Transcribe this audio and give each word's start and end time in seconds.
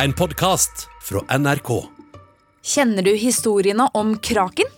En 0.00 0.12
podkast 0.12 0.86
fra 1.04 1.20
NRK. 1.38 1.68
Kjenner 2.64 3.04
du 3.04 3.10
historiene 3.12 3.84
om 3.92 4.14
kraken? 4.24 4.70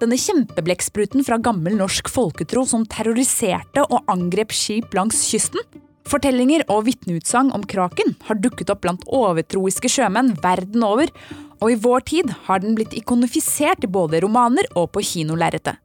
Denne 0.00 0.16
kjempeblekkspruten 0.16 1.24
fra 1.26 1.36
gammel 1.36 1.76
norsk 1.76 2.08
folketro 2.08 2.62
som 2.64 2.86
terroriserte 2.88 3.84
og 3.84 4.08
angrep 4.08 4.54
skip 4.56 4.96
langs 4.96 5.20
kysten? 5.28 5.60
Fortellinger 6.08 6.64
og 6.72 6.86
vitneutsagn 6.88 7.52
om 7.52 7.66
kraken 7.68 8.14
har 8.30 8.40
dukket 8.40 8.72
opp 8.72 8.80
blant 8.86 9.04
overtroiske 9.12 9.90
sjømenn 9.92 10.32
verden 10.40 10.86
over, 10.88 11.12
og 11.60 11.72
i 11.74 11.76
vår 11.76 12.06
tid 12.08 12.32
har 12.48 12.64
den 12.64 12.78
blitt 12.78 12.96
ikonifisert 12.96 13.84
i 13.84 13.92
både 13.92 14.22
romaner 14.24 14.70
og 14.72 14.88
på 14.96 15.04
kinolerretet. 15.04 15.76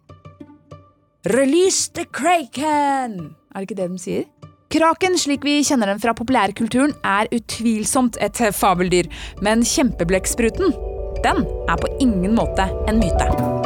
Release 1.28 1.92
the 1.92 2.08
kraken! 2.08 3.36
Er 3.52 3.60
det 3.60 3.68
ikke 3.68 3.82
det 3.84 3.92
de 3.92 4.00
sier? 4.00 4.51
Kraken, 4.72 5.18
slik 5.20 5.44
vi 5.44 5.58
kjenner 5.68 5.92
den 5.92 6.00
fra 6.00 6.14
populærkulturen, 6.16 6.94
er 7.04 7.28
utvilsomt 7.36 8.16
et 8.24 8.40
fabeldyr, 8.56 9.10
men 9.44 9.66
kjempeblekkspruten, 9.68 10.72
den 11.26 11.44
er 11.68 11.82
på 11.82 11.92
ingen 12.00 12.38
måte 12.40 12.70
en 12.88 13.04
myte. 13.04 13.61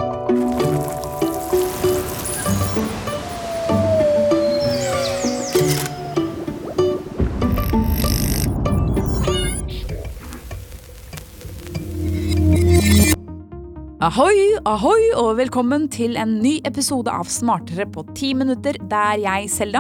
Ahoi, 14.06 14.52
ahoi, 14.70 15.00
og 15.18 15.32
velkommen 15.40 15.88
til 15.90 16.14
en 16.22 16.36
ny 16.38 16.60
episode 16.70 17.10
av 17.10 17.26
Smartere 17.32 17.88
på 17.90 18.04
ti 18.14 18.36
minutter, 18.38 18.78
der 18.92 19.18
jeg, 19.24 19.48
Selda, 19.50 19.80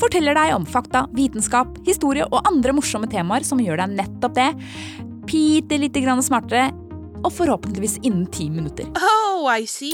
forteller 0.00 0.32
deg 0.38 0.54
om 0.54 0.64
fakta, 0.64 1.02
vitenskap, 1.12 1.74
historie 1.84 2.24
og 2.30 2.48
andre 2.48 2.72
morsomme 2.72 3.04
temaer 3.12 3.44
som 3.44 3.60
gjør 3.60 3.82
deg 3.82 3.98
nettopp 3.98 4.32
det. 4.38 4.46
Bitte 5.28 5.76
lite 5.82 6.00
grann 6.00 6.24
smartere, 6.24 6.70
og 7.20 7.28
forhåpentligvis 7.36 7.98
innen 8.00 8.24
ti 8.32 8.46
minutter. 8.48 8.88
Oh, 8.96 9.44
I 9.52 9.68
see. 9.68 9.92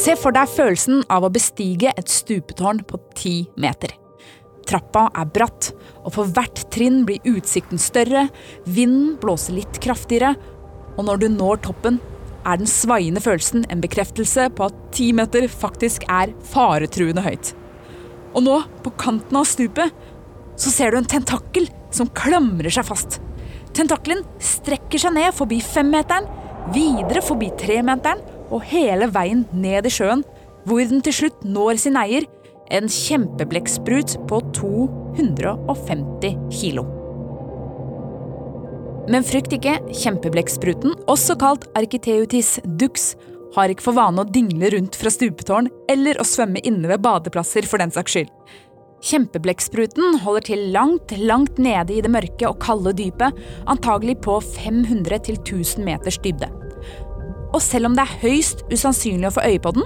Se 0.00 0.16
for 0.16 0.32
deg 0.32 0.48
følelsen 0.54 1.04
av 1.12 1.28
å 1.28 1.32
bestige 1.34 1.92
et 1.92 2.08
stupetårn 2.08 2.86
på 2.88 3.02
ti 3.20 3.34
meter. 3.60 3.92
Trappa 4.68 5.08
er 5.16 5.28
bratt, 5.34 5.70
og 6.04 6.14
for 6.16 6.30
hvert 6.36 6.64
trinn 6.72 7.02
blir 7.08 7.24
utsikten 7.28 7.80
større, 7.80 8.28
vinden 8.64 9.14
blåser 9.20 9.58
litt 9.58 9.80
kraftigere, 9.84 10.34
og 10.94 11.06
når 11.08 11.22
du 11.22 11.28
når 11.32 11.62
toppen, 11.66 12.00
er 12.44 12.60
den 12.60 12.68
svaiende 12.68 13.22
følelsen 13.24 13.64
en 13.72 13.80
bekreftelse 13.80 14.50
på 14.56 14.66
at 14.68 14.80
ti 14.94 15.10
meter 15.16 15.46
faktisk 15.48 16.04
er 16.12 16.34
faretruende 16.52 17.24
høyt. 17.24 17.54
Og 18.34 18.44
nå, 18.44 18.58
på 18.84 18.92
kanten 19.00 19.38
av 19.38 19.46
stupet, 19.48 19.94
så 20.60 20.70
ser 20.70 20.92
du 20.92 21.00
en 21.00 21.08
tentakkel 21.08 21.68
som 21.94 22.10
klamrer 22.14 22.72
seg 22.74 22.86
fast. 22.86 23.20
Tentakelen 23.74 24.22
strekker 24.42 25.00
seg 25.02 25.16
ned 25.16 25.34
forbi 25.34 25.60
femmeteren, 25.64 26.28
videre 26.74 27.22
forbi 27.24 27.50
tremeteren 27.58 28.22
og 28.52 28.64
hele 28.70 29.08
veien 29.12 29.44
ned 29.52 29.88
i 29.88 29.92
sjøen, 29.92 30.22
hvor 30.64 30.84
den 30.88 31.02
til 31.04 31.16
slutt 31.16 31.42
når 31.46 31.80
sin 31.82 31.98
eier, 32.00 32.26
en 32.70 32.88
kjempeblekksprut 32.88 34.16
på 34.28 34.40
250 34.56 36.36
kilo. 36.52 36.84
Men 39.10 39.24
frykt 39.26 39.52
ikke, 39.52 39.76
kjempeblekkspruten, 39.92 40.94
også 41.10 41.36
kalt 41.40 41.66
Architeutis 41.76 42.56
dux, 42.64 43.12
har 43.54 43.70
ikke 43.70 43.84
for 43.84 43.96
vane 43.96 44.22
å 44.22 44.28
dingle 44.28 44.70
rundt 44.74 44.96
fra 44.98 45.12
stupetårn 45.12 45.68
eller 45.92 46.18
å 46.18 46.26
svømme 46.26 46.62
inne 46.66 46.88
ved 46.90 47.04
badeplasser 47.04 47.68
for 47.68 47.82
den 47.82 47.92
saks 47.94 48.16
skyld. 48.16 48.32
Kjempeblekkspruten 49.04 50.16
holder 50.24 50.46
til 50.48 50.62
langt, 50.72 51.12
langt 51.20 51.58
nede 51.60 51.92
i 51.92 52.00
det 52.02 52.10
mørke 52.10 52.48
og 52.48 52.56
kalde 52.64 52.94
dypet, 52.96 53.36
antagelig 53.68 54.16
på 54.24 54.38
500-1000 54.40 55.84
meters 55.84 56.16
dybde. 56.24 56.48
Og 57.54 57.60
selv 57.62 57.90
om 57.90 57.98
det 57.98 58.06
er 58.06 58.16
høyst 58.24 58.64
usannsynlig 58.72 59.28
å 59.28 59.34
få 59.36 59.44
øye 59.44 59.60
på 59.62 59.74
den, 59.76 59.84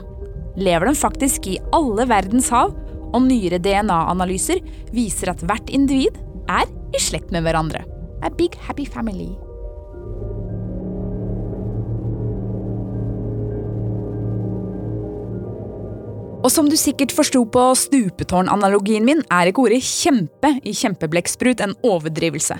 lever 0.59 0.91
den 0.91 0.99
faktisk 0.99 1.47
i 1.51 1.59
alle 1.77 2.07
verdens 2.11 2.51
hav, 2.55 2.75
og 3.09 3.25
nyere 3.25 3.61
DNA-analyser 3.65 4.61
viser 4.93 5.33
at 5.33 5.45
hvert 5.49 5.71
individ 5.73 6.19
er 6.51 6.69
i 6.93 7.03
slekt 7.03 7.33
med 7.33 7.47
hverandre. 7.47 7.85
A 8.23 8.31
big 8.35 8.57
happy 8.67 8.85
family. 8.89 9.31
Og 16.39 16.53
som 16.55 16.69
du 16.71 16.77
sikkert 16.79 17.13
forsto 17.13 17.43
på 17.51 17.63
stupetårn-analogien 17.77 19.05
min, 19.05 19.25
er 19.31 19.51
ikke 19.51 19.67
ordet 19.67 19.83
'kjempe' 19.83 20.61
i 20.65 20.73
kjempeblekksprut 20.73 21.61
en 21.61 21.75
overdrivelse. 21.85 22.57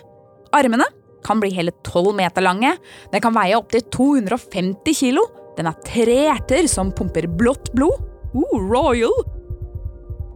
Armene 0.53 0.85
kan 1.25 1.41
bli 1.41 1.51
hele 1.55 1.73
12 1.85 2.15
meter 2.17 2.43
lange, 2.43 2.75
den 3.13 3.21
kan 3.21 3.35
veie 3.35 3.57
opptil 3.57 3.83
250 3.91 4.95
kilo, 4.99 5.25
den 5.59 5.69
har 5.69 5.79
tre 5.87 6.17
hjerter 6.29 6.69
som 6.71 6.93
pumper 6.95 7.27
blått 7.39 7.73
blod. 7.75 7.99
Uh, 8.35 8.57
royal! 8.71 9.15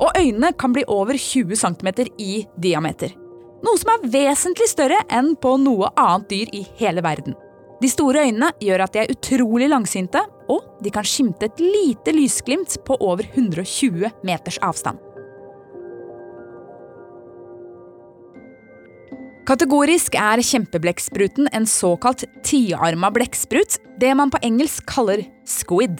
Og 0.02 0.10
øynene 0.18 0.50
kan 0.58 0.74
bli 0.74 0.82
over 0.90 1.18
20 1.18 1.56
cm 1.60 1.90
i 2.18 2.42
diameter. 2.58 3.12
Noe 3.62 3.78
som 3.78 3.92
er 3.94 4.08
vesentlig 4.10 4.66
større 4.72 4.98
enn 5.12 5.36
på 5.38 5.54
noe 5.62 5.92
annet 5.94 6.26
dyr 6.32 6.50
i 6.58 6.64
hele 6.80 7.04
verden. 7.04 7.36
De 7.82 7.90
store 7.90 8.26
øynene 8.26 8.50
gjør 8.62 8.84
at 8.84 8.94
de 8.94 9.02
er 9.02 9.14
utrolig 9.14 9.68
langsynte, 9.70 10.22
og 10.50 10.82
de 10.82 10.90
kan 10.94 11.06
skimte 11.06 11.48
et 11.48 11.62
lite 11.62 12.14
lysglimt 12.14 12.76
på 12.86 12.98
over 12.98 13.26
120 13.30 14.10
meters 14.26 14.58
avstand. 14.62 14.98
Kategorisk 19.42 20.14
er 20.14 20.38
kjempeblekkspruten 20.46 21.48
en 21.50 21.64
såkalt 21.66 22.22
tiarma 22.46 23.08
blekksprut, 23.10 23.74
det 23.98 24.12
man 24.14 24.30
på 24.30 24.38
engelsk 24.46 24.86
kaller 24.86 25.24
squid. 25.42 25.96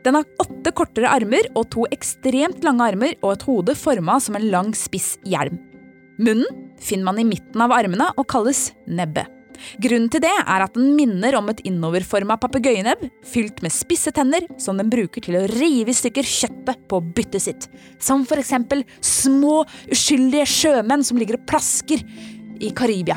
Den 0.00 0.16
har 0.16 0.24
åtte 0.40 0.72
kortere 0.72 1.10
armer 1.12 1.50
og 1.52 1.66
to 1.74 1.84
ekstremt 1.92 2.64
lange 2.64 2.86
armer 2.86 3.18
og 3.20 3.34
et 3.34 3.44
hode 3.44 3.74
forma 3.76 4.16
som 4.24 4.38
en 4.38 4.48
lang, 4.48 4.72
spiss 4.72 5.18
hjelm. 5.28 5.60
Munnen 6.20 6.72
finner 6.80 7.10
man 7.10 7.20
i 7.20 7.26
midten 7.28 7.60
av 7.60 7.76
armene 7.76 8.08
og 8.16 8.28
kalles 8.32 8.70
nebbet. 8.88 9.28
Grunnen 9.76 10.08
til 10.08 10.24
det 10.24 10.32
er 10.32 10.64
at 10.64 10.72
den 10.72 10.94
minner 10.96 11.36
om 11.36 11.52
et 11.52 11.60
innoverforma 11.68 12.38
papegøyenebb 12.40 13.04
fylt 13.28 13.60
med 13.60 13.76
spisse 13.76 14.08
tenner 14.16 14.48
som 14.56 14.80
den 14.80 14.88
bruker 14.88 15.20
til 15.28 15.36
å 15.36 15.46
rive 15.52 15.92
i 15.92 16.00
stykker 16.00 16.24
kjøttet 16.24 16.88
på 16.88 17.04
byttet 17.12 17.44
sitt. 17.44 17.68
Som 18.00 18.24
for 18.24 18.40
eksempel 18.40 18.86
små, 19.04 19.66
uskyldige 19.92 20.48
sjømenn 20.48 21.04
som 21.04 21.20
ligger 21.20 21.36
og 21.36 21.48
plasker 21.50 22.00
i 22.60 22.70
Karibia. 22.76 23.16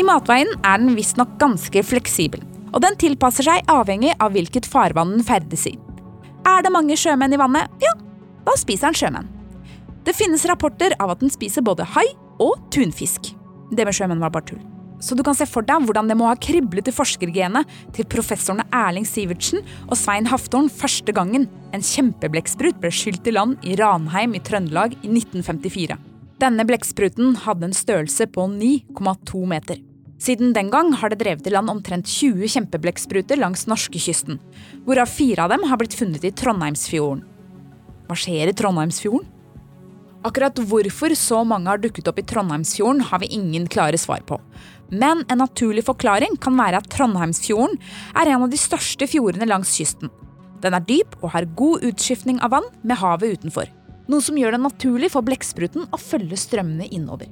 I 0.00 0.04
matveien 0.06 0.48
er 0.64 0.78
den 0.80 0.94
visstnok 0.96 1.34
ganske 1.40 1.82
fleksibel, 1.84 2.40
og 2.72 2.80
den 2.84 2.96
tilpasser 3.00 3.44
seg 3.44 3.68
avhengig 3.68 4.14
av 4.16 4.32
hvilket 4.32 4.68
farvann 4.70 5.16
den 5.16 5.26
ferdes 5.26 5.66
i. 5.68 5.74
Er 6.48 6.64
det 6.64 6.72
mange 6.72 6.96
sjømenn 6.96 7.34
i 7.36 7.40
vannet, 7.40 7.68
ja, 7.84 7.92
da 8.46 8.56
spiser 8.56 8.88
den 8.88 9.00
sjømenn. 9.02 9.30
Det 10.06 10.16
finnes 10.16 10.46
rapporter 10.48 10.94
av 10.98 11.12
at 11.12 11.20
den 11.20 11.32
spiser 11.32 11.66
både 11.66 11.84
hai 11.92 12.06
og 12.40 12.56
tunfisk. 12.72 13.34
Det 13.70 13.84
med 13.84 13.94
sjømenn 13.96 14.22
var 14.22 14.32
bare 14.32 14.54
tull. 14.54 14.62
Så 15.00 15.16
du 15.16 15.22
kan 15.24 15.36
se 15.36 15.46
for 15.48 15.64
deg 15.66 15.86
hvordan 15.88 16.10
det 16.10 16.16
må 16.20 16.28
ha 16.28 16.36
kriblet 16.36 16.90
i 16.90 16.94
forskergenet 16.94 17.68
til 17.96 18.08
professorene 18.12 18.66
Erling 18.76 19.08
Sivertsen 19.08 19.64
og 19.88 19.96
Svein 19.98 20.28
Haftorn 20.28 20.68
første 20.68 21.14
gangen 21.16 21.48
en 21.74 21.84
kjempeblekksprut 21.84 22.80
ble 22.82 22.92
skylt 22.92 23.26
i 23.26 23.34
land 23.34 23.64
i 23.64 23.78
Ranheim 23.80 24.36
i 24.36 24.42
Trøndelag 24.44 24.98
i 25.00 25.08
1954. 25.08 25.96
Denne 26.40 26.64
blekkspruten 26.68 27.34
hadde 27.46 27.68
en 27.68 27.76
størrelse 27.76 28.28
på 28.32 28.46
9,2 28.52 29.40
meter. 29.48 29.80
Siden 30.20 30.52
den 30.52 30.68
gang 30.72 30.92
har 31.00 31.12
det 31.12 31.22
drevet 31.22 31.46
i 31.48 31.52
land 31.52 31.72
omtrent 31.72 32.08
20 32.08 32.44
kjempeblekkspruter 32.52 33.40
langs 33.40 33.64
norskekysten, 33.68 34.36
hvorav 34.84 35.08
fire 35.08 35.46
av 35.46 35.54
dem 35.54 35.64
har 35.68 35.80
blitt 35.80 35.96
funnet 35.96 36.24
i 36.28 36.32
Trondheimsfjorden. 36.36 37.22
Hva 38.08 38.16
skjer 38.18 38.52
i 38.52 38.56
Trondheimsfjorden? 38.56 39.24
Akkurat 40.20 40.58
hvorfor 40.68 41.14
så 41.16 41.40
mange 41.48 41.70
har 41.70 41.80
dukket 41.80 42.08
opp 42.10 42.18
i 42.20 42.26
Trondheimsfjorden, 42.28 43.00
har 43.08 43.22
vi 43.22 43.30
ingen 43.32 43.66
klare 43.72 43.96
svar 43.98 44.20
på. 44.28 44.36
Men 44.92 45.24
en 45.30 45.40
naturlig 45.40 45.86
forklaring 45.86 46.36
kan 46.44 46.58
være 46.60 46.82
at 46.82 46.90
Trondheimsfjorden 46.92 47.78
er 48.12 48.28
en 48.28 48.44
av 48.44 48.52
de 48.52 48.60
største 48.60 49.08
fjordene 49.08 49.48
langs 49.48 49.72
kysten. 49.78 50.12
Den 50.60 50.76
er 50.76 50.84
dyp 50.84 51.16
og 51.22 51.32
har 51.32 51.48
god 51.56 51.86
utskiftning 51.88 52.40
av 52.44 52.52
vann 52.52 52.68
med 52.84 53.00
havet 53.00 53.40
utenfor. 53.40 53.70
Noe 54.10 54.20
som 54.24 54.36
gjør 54.36 54.58
det 54.58 54.64
naturlig 54.66 55.12
for 55.14 55.24
blekkspruten 55.24 55.88
å 55.88 56.00
følge 56.00 56.36
strømmene 56.36 56.90
innover. 56.92 57.30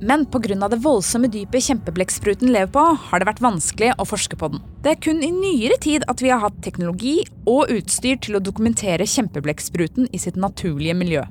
Men 0.00 0.26
pga. 0.28 0.68
det 0.68 0.82
voldsomme 0.84 1.28
dypet 1.32 1.62
kjempeblekkspruten 1.70 2.50
lever 2.52 2.68
på, 2.68 2.82
har 3.08 3.20
det 3.20 3.28
vært 3.30 3.40
vanskelig 3.40 3.94
å 3.96 4.04
forske 4.04 4.36
på 4.36 4.50
den. 4.52 4.60
Det 4.84 4.92
er 4.92 5.00
kun 5.00 5.22
i 5.24 5.30
nyere 5.32 5.78
tid 5.80 6.04
at 6.08 6.20
vi 6.20 6.28
har 6.28 6.42
hatt 6.42 6.60
teknologi 6.62 7.24
og 7.46 7.70
utstyr 7.72 8.18
til 8.20 8.36
å 8.36 8.42
dokumentere 8.44 9.08
kjempeblekkspruten 9.08 10.10
i 10.12 10.20
sitt 10.20 10.36
naturlige 10.36 10.94
miljø. 10.94 11.24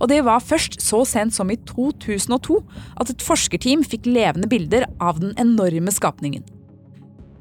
Og 0.00 0.08
det 0.10 0.22
var 0.26 0.40
først 0.40 0.80
så 0.82 1.04
sent 1.06 1.36
som 1.36 1.50
i 1.52 1.58
2002 1.68 2.56
at 2.96 3.12
et 3.12 3.22
forskerteam 3.22 3.84
fikk 3.86 4.08
levende 4.08 4.48
bilder 4.50 4.88
av 4.98 5.20
den 5.20 5.36
enorme 5.38 5.92
skapningen. 5.92 6.42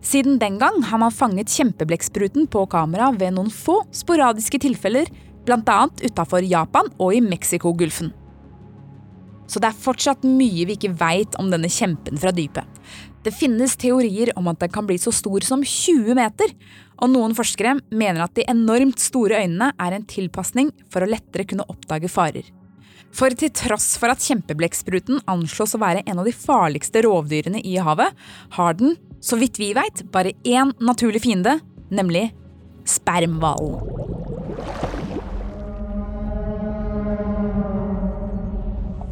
Siden 0.03 0.39
den 0.39 0.59
gang 0.59 0.83
har 0.91 0.99
man 1.01 1.11
fanget 1.11 1.51
kjempeblekkspruten 1.51 2.47
på 2.51 2.67
kamera 2.71 3.09
ved 3.15 3.35
noen 3.35 3.51
få 3.51 3.81
sporadiske 3.95 4.61
tilfeller, 4.63 5.07
bl.a. 5.47 5.81
utafor 6.03 6.43
Japan 6.45 6.91
og 6.99 7.15
i 7.15 7.23
Mexicogolfen. 7.23 8.13
Så 9.49 9.61
det 9.61 9.71
er 9.71 9.81
fortsatt 9.81 10.25
mye 10.27 10.67
vi 10.69 10.75
ikke 10.77 10.93
veit 10.99 11.37
om 11.41 11.49
denne 11.49 11.71
kjempen 11.73 12.19
fra 12.21 12.33
dypet. 12.35 12.67
Det 13.25 13.33
finnes 13.35 13.75
teorier 13.79 14.31
om 14.39 14.47
at 14.51 14.61
den 14.61 14.71
kan 14.71 14.85
bli 14.87 14.95
så 15.01 15.11
stor 15.11 15.43
som 15.43 15.65
20 15.65 16.15
meter, 16.15 16.53
og 17.01 17.11
noen 17.11 17.35
forskere 17.35 17.75
mener 17.89 18.23
at 18.23 18.35
de 18.37 18.45
enormt 18.47 19.01
store 19.01 19.41
øynene 19.43 19.73
er 19.75 19.95
en 19.95 20.07
tilpasning 20.07 20.71
for 20.93 21.03
å 21.03 21.09
lettere 21.09 21.47
kunne 21.49 21.67
oppdage 21.67 22.11
farer. 22.11 22.47
For 23.15 23.33
til 23.33 23.51
tross 23.57 23.95
for 23.97 24.13
at 24.13 24.23
kjempeblekkspruten 24.23 25.23
anslås 25.31 25.73
å 25.75 25.81
være 25.81 26.05
en 26.05 26.21
av 26.21 26.29
de 26.29 26.35
farligste 26.35 27.03
rovdyrene 27.07 27.63
i 27.65 27.79
havet, 27.81 28.13
har 28.55 28.77
den, 28.79 28.95
så 29.19 29.39
vidt 29.41 29.59
vi 29.59 29.73
veit, 29.75 30.05
bare 30.13 30.35
én 30.45 30.75
naturlig 30.79 31.25
fiende, 31.25 31.57
nemlig 31.89 32.29
spermhvalen. 32.87 33.98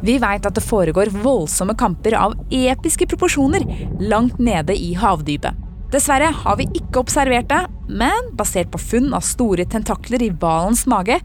Vi 0.04 0.18
veit 0.22 0.46
at 0.46 0.54
det 0.54 0.62
foregår 0.62 1.10
voldsomme 1.24 1.74
kamper 1.78 2.14
av 2.18 2.36
episke 2.54 3.08
proporsjoner 3.10 3.64
langt 3.98 4.38
nede 4.38 4.76
i 4.76 4.92
havdypet. 4.98 5.64
Dessverre 5.92 6.28
har 6.42 6.58
vi 6.60 6.66
ikke 6.76 7.00
observert 7.00 7.48
det, 7.48 7.62
men 7.88 8.32
basert 8.36 8.68
på 8.70 8.80
funn 8.80 9.14
av 9.16 9.24
store 9.24 9.64
tentakler 9.64 10.22
i 10.26 10.32
hvalens 10.34 10.84
mage 10.90 11.16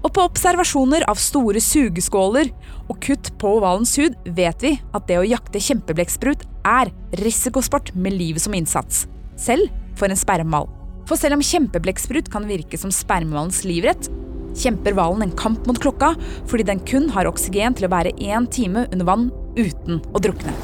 og 0.00 0.12
på 0.16 0.24
observasjoner 0.28 1.06
av 1.08 1.18
store 1.20 1.60
sugeskåler 1.64 2.50
og 2.86 2.98
kutt 3.04 3.32
på 3.40 3.54
hvalens 3.60 3.96
hud, 4.00 4.16
vet 4.36 4.64
vi 4.64 4.74
at 4.76 5.08
det 5.08 5.18
å 5.20 5.26
jakte 5.26 5.60
kjempeblekksprut 5.64 6.44
er 6.68 6.92
risikosport 7.20 7.94
med 7.96 8.16
livet 8.16 8.44
som 8.44 8.56
innsats. 8.56 9.06
Selv 9.40 9.72
for 9.96 10.12
en 10.12 10.20
spermhval. 10.20 10.68
For 11.08 11.20
selv 11.20 11.38
om 11.38 11.44
kjempeblekksprut 11.44 12.28
kan 12.32 12.48
virke 12.48 12.78
som 12.80 12.92
spermhvalens 12.94 13.64
livrett, 13.66 14.08
kjemper 14.58 14.96
hvalen 14.96 15.24
en 15.26 15.36
kamp 15.38 15.66
mot 15.68 15.78
klokka 15.80 16.14
fordi 16.50 16.66
den 16.70 16.82
kun 16.88 17.10
har 17.14 17.28
oksygen 17.30 17.76
til 17.76 17.88
å 17.88 17.92
være 17.92 18.14
én 18.18 18.48
time 18.50 18.86
under 18.90 19.08
vann 19.08 19.28
uten 19.58 20.00
å 20.14 20.22
drukne. 20.22 20.54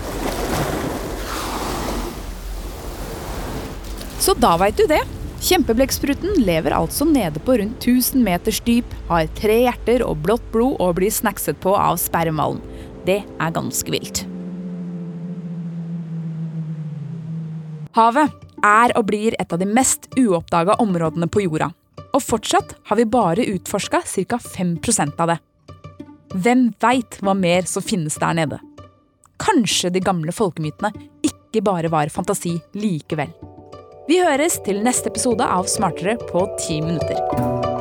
Så 4.22 4.34
da 4.42 4.56
veit 4.58 4.78
du 4.78 4.86
det. 4.90 5.02
Kjempeblekkspruten 5.46 6.40
lever 6.42 6.74
altså 6.74 7.04
nede 7.06 7.38
på 7.44 7.58
rundt 7.60 7.84
1000 7.84 8.22
meters 8.24 8.58
dyp, 8.66 8.88
har 9.10 9.28
tre 9.38 9.60
hjerter 9.66 10.02
og 10.02 10.24
blått 10.24 10.46
blod 10.54 10.80
og 10.82 10.96
blir 10.98 11.12
snackset 11.12 11.60
på 11.62 11.76
av 11.76 12.00
spermhvalen. 12.02 12.62
Det 13.06 13.20
er 13.22 13.54
ganske 13.54 13.92
vilt. 13.92 14.24
Havet 17.96 18.32
er 18.66 18.92
og 18.98 19.06
blir 19.08 19.36
et 19.38 19.52
av 19.52 19.60
de 19.62 19.68
mest 19.68 20.10
uoppdaga 20.18 20.80
områdene 20.82 21.28
på 21.30 21.46
jorda. 21.46 21.70
Og 22.16 22.22
fortsatt 22.24 22.72
har 22.88 22.96
vi 22.96 23.04
bare 23.04 23.44
utforska 23.52 24.00
ca. 24.06 24.38
5% 24.40 25.20
av 25.20 25.34
det. 25.34 25.38
Hvem 26.36 26.70
veit 26.80 27.20
hva 27.20 27.36
mer 27.36 27.68
som 27.68 27.84
finnes 27.84 28.16
der 28.20 28.36
nede? 28.40 28.60
Kanskje 29.40 29.92
de 29.92 30.00
gamle 30.00 30.32
folkemytene 30.32 30.92
ikke 31.26 31.62
bare 31.64 31.92
var 31.92 32.12
fantasi 32.12 32.56
likevel. 32.76 33.32
Vi 34.08 34.20
høres 34.22 34.60
til 34.64 34.80
neste 34.86 35.12
episode 35.12 35.44
av 35.44 35.68
Smartere 35.68 36.16
på 36.30 36.46
ti 36.62 36.80
minutter. 36.80 37.75